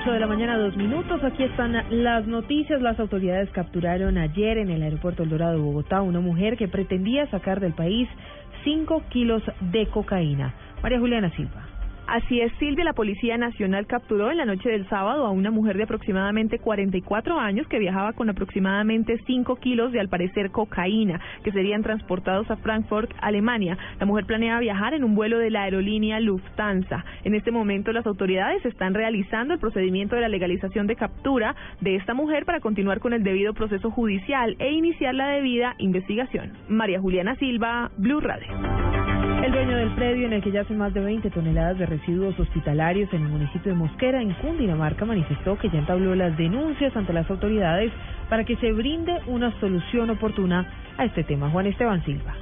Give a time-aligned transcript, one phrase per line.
[0.00, 1.22] 8 de la mañana, dos minutos.
[1.22, 2.80] Aquí están las noticias.
[2.80, 7.30] Las autoridades capturaron ayer en el aeropuerto El Dorado de Bogotá una mujer que pretendía
[7.30, 8.08] sacar del país
[8.64, 10.54] 5 kilos de cocaína.
[10.82, 11.69] María Juliana Silva.
[12.10, 15.76] Así es, Silvia, la Policía Nacional capturó en la noche del sábado a una mujer
[15.76, 21.52] de aproximadamente 44 años que viajaba con aproximadamente 5 kilos de, al parecer, cocaína, que
[21.52, 23.78] serían transportados a Frankfurt, Alemania.
[24.00, 27.04] La mujer planea viajar en un vuelo de la aerolínea Lufthansa.
[27.22, 31.94] En este momento, las autoridades están realizando el procedimiento de la legalización de captura de
[31.94, 36.54] esta mujer para continuar con el debido proceso judicial e iniciar la debida investigación.
[36.68, 38.79] María Juliana Silva, Blue Radio.
[39.42, 43.10] El dueño del predio en el que yacen más de 20 toneladas de residuos hospitalarios
[43.14, 47.28] en el municipio de Mosquera, en Cundinamarca, manifestó que ya entabló las denuncias ante las
[47.30, 47.90] autoridades
[48.28, 50.66] para que se brinde una solución oportuna
[50.98, 51.48] a este tema.
[51.48, 52.34] Juan Esteban Silva.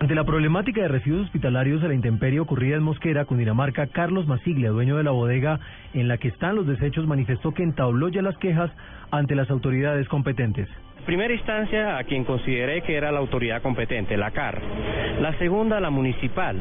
[0.00, 4.70] Ante la problemática de residuos hospitalarios a la intemperie ocurrida en Mosquera, Cundinamarca, Carlos Masiglia,
[4.70, 5.60] dueño de la bodega
[5.94, 8.72] en la que están los desechos, manifestó que entabló ya las quejas
[9.12, 10.68] ante las autoridades competentes
[11.06, 14.60] primera instancia a quien consideré que era la autoridad competente, la CAR.
[15.20, 16.56] La segunda, la municipal,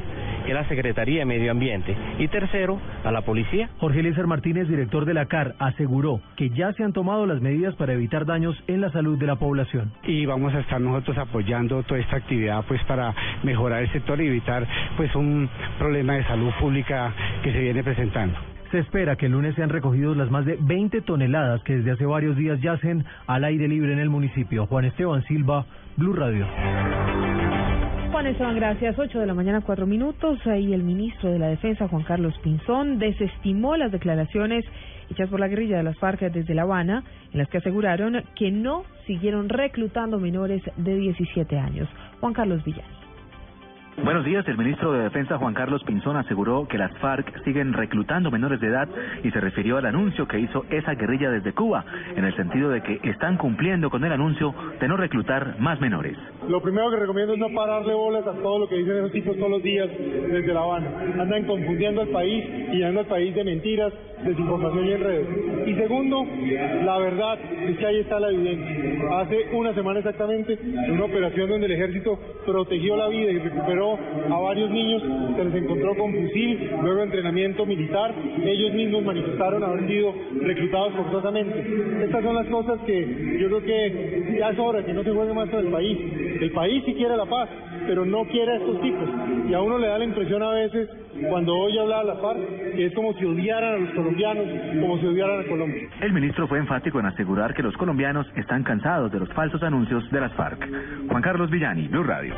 [0.46, 1.96] que es la Secretaría de Medio Ambiente.
[2.18, 3.70] Y tercero, a la policía.
[3.80, 7.76] Jorge Eliezer Martínez, director de la CAR, aseguró que ya se han tomado las medidas
[7.76, 9.92] para evitar daños en la salud de la población.
[10.04, 14.28] Y vamos a estar nosotros apoyando toda esta actividad pues para mejorar el sector y
[14.28, 14.68] evitar
[14.98, 18.38] pues un problema de salud pública que se viene presentando.
[18.72, 22.06] Se espera que el lunes sean recogidos las más de 20 toneladas que desde hace
[22.06, 24.68] varios días yacen al aire libre en el municipio.
[24.68, 25.66] Juan Esteban Silva,
[25.98, 26.46] Blue Radio.
[28.12, 29.00] Juan Esteban, gracias.
[29.00, 30.40] 8 de la mañana, 4 minutos.
[30.46, 34.64] Y el ministro de la Defensa, Juan Carlos Pinzón, desestimó las declaraciones
[35.10, 38.52] hechas por la guerrilla de las FARC desde La Habana, en las que aseguraron que
[38.52, 41.90] no siguieron reclutando menores de 17 años.
[42.20, 43.00] Juan Carlos Villani.
[44.04, 44.48] Buenos días.
[44.48, 48.68] El ministro de Defensa Juan Carlos Pinzón aseguró que las FARC siguen reclutando menores de
[48.68, 48.88] edad
[49.24, 51.84] y se refirió al anuncio que hizo esa guerrilla desde Cuba,
[52.16, 56.18] en el sentido de que están cumpliendo con el anuncio de no reclutar más menores.
[56.48, 59.38] Lo primero que recomiendo es no pararle bolas a todo lo que dicen esos tipos
[59.38, 60.88] todos los días desde La Habana.
[61.20, 65.28] Andan confundiendo al país y llenando al país de mentiras, desinformación y enredos.
[65.68, 66.26] Y segundo,
[66.86, 67.38] la verdad
[67.68, 69.20] es que ahí está la evidencia.
[69.20, 73.89] Hace una semana exactamente, en una operación donde el ejército protegió la vida y recuperó
[74.30, 75.02] a varios niños,
[75.36, 78.14] se les encontró con fusil, luego entrenamiento militar,
[78.44, 82.04] ellos mismos manifestaron haber sido reclutados forzosamente.
[82.04, 85.34] Estas son las cosas que yo creo que ya es hora que no se juegue
[85.34, 85.98] más con el país.
[86.42, 87.50] El país sí quiere la paz,
[87.88, 89.10] pero no quiere a estos tipos.
[89.50, 90.90] Y a uno le da la impresión a veces,
[91.30, 94.46] cuando oye hablar a la FARC, que es como si odiaran a los colombianos,
[94.80, 95.90] como si odiaran a Colombia.
[96.02, 100.10] El ministro fue enfático en asegurar que los colombianos están cansados de los falsos anuncios
[100.12, 100.68] de las FARC.
[101.10, 102.34] Juan Carlos Villani, Blue Radio.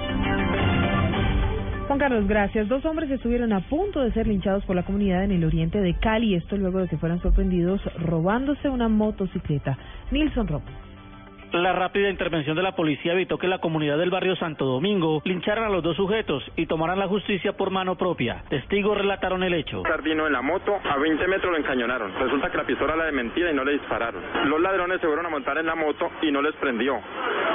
[1.91, 2.69] Juan Carlos, gracias.
[2.69, 5.93] Dos hombres estuvieron a punto de ser linchados por la comunidad en el oriente de
[5.93, 9.77] Cali, esto luego de que fueran sorprendidos robándose una motocicleta.
[10.09, 10.90] Nilson Robles.
[11.53, 15.65] La rápida intervención de la policía evitó que la comunidad del barrio Santo Domingo lincharan
[15.65, 18.43] a los dos sujetos y tomaran la justicia por mano propia.
[18.49, 19.83] Testigos relataron el hecho.
[20.01, 22.13] Vino en la moto, a 20 metros lo encañonaron.
[22.17, 24.21] Resulta que la pistola era de mentira y no le dispararon.
[24.45, 26.99] Los ladrones se fueron a montar en la moto y no les prendió.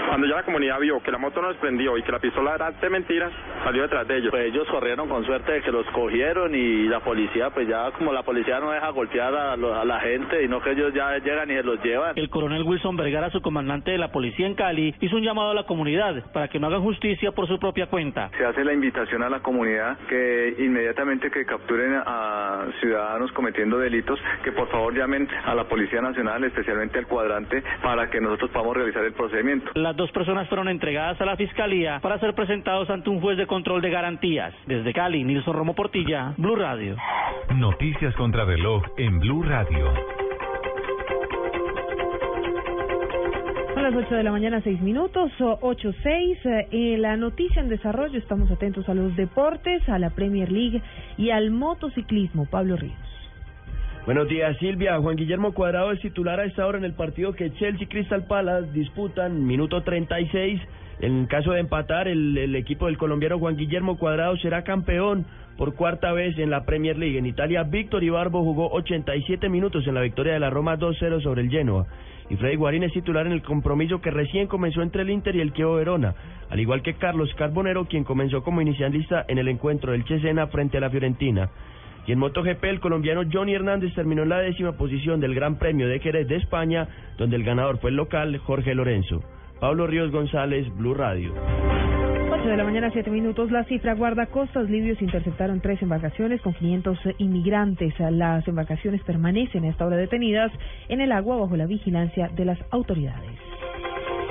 [0.09, 2.55] Cuando ya la comunidad vio que la moto no les prendió y que la pistola
[2.55, 3.31] era de mentira,
[3.65, 4.31] salió detrás de ellos.
[4.31, 8.13] Pues ellos corrieron con suerte de que los cogieron y la policía, pues ya como
[8.13, 11.51] la policía no deja golpear a, a la gente y no que ellos ya llegan
[11.51, 12.13] y se los llevan.
[12.17, 15.55] El coronel Wilson Vergara, su comandante de la policía en Cali hizo un llamado a
[15.55, 18.31] la comunidad para que no hagan justicia por su propia cuenta.
[18.37, 24.19] Se hace la invitación a la comunidad que inmediatamente que capturen a ciudadanos cometiendo delitos,
[24.45, 28.77] que por favor llamen a la Policía Nacional, especialmente al cuadrante, para que nosotros podamos
[28.77, 29.71] realizar el procedimiento.
[29.75, 33.47] Las dos personas fueron entregadas a la Fiscalía para ser presentados ante un juez de
[33.47, 34.55] control de garantías.
[34.67, 36.97] Desde Cali, Nilson Romo Portilla, Blue Radio.
[37.55, 40.26] Noticias contra reloj en Blue Radio.
[43.91, 46.39] Las 8 de la mañana, 6 minutos, 8, 6.
[46.73, 50.83] En la noticia en desarrollo estamos atentos a los deportes, a la Premier League
[51.17, 52.47] y al motociclismo.
[52.47, 52.97] Pablo Ríos.
[54.05, 54.99] Buenos días, Silvia.
[54.99, 58.25] Juan Guillermo Cuadrado es titular a esta hora en el partido que Chelsea y Crystal
[58.25, 60.61] Palace disputan, minuto 36.
[60.99, 65.77] En caso de empatar, el, el, equipo del colombiano Juan Guillermo Cuadrado será campeón por
[65.77, 67.19] cuarta vez en la Premier League.
[67.19, 71.43] En Italia, Víctor Ibarbo jugó 87 minutos en la victoria de la Roma 2-0 sobre
[71.43, 71.87] el Genoa
[72.29, 75.41] y Freddy Guarín es titular en el compromiso que recién comenzó entre el Inter y
[75.41, 76.15] el Chievo Verona,
[76.51, 80.79] al igual que Carlos Carbonero, quien comenzó como inicialista en el encuentro del Chesena frente
[80.79, 81.51] a la Fiorentina.
[82.07, 85.89] Y en MotoGP, el colombiano Johnny Hernández terminó en la décima posición del Gran Premio
[85.89, 86.89] de Jerez de España,
[87.19, 89.23] donde el ganador fue el local Jorge Lorenzo.
[89.61, 91.33] Pablo Ríos González, Blue Radio.
[92.47, 93.51] 8 de la mañana, 7 minutos.
[93.51, 97.93] La cifra guardacostas libios interceptaron tres embarcaciones con 500 inmigrantes.
[97.99, 100.53] Las embarcaciones permanecen a esta hora detenidas
[100.89, 103.46] en el agua bajo la vigilancia de las autoridades.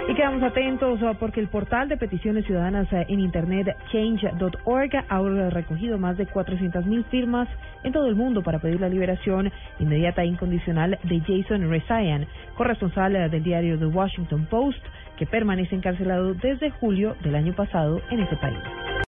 [0.08, 5.50] Y quedamos atentos uh, porque el portal de peticiones ciudadanas uh, en Internet change.org ha
[5.50, 7.50] recogido más de 400.000 firmas
[7.84, 13.16] en todo el mundo para pedir la liberación inmediata e incondicional de Jason Rezaian, corresponsal
[13.16, 14.86] uh, del diario The Washington Post,
[15.18, 18.95] que permanece encarcelado desde julio del año pasado en ese país.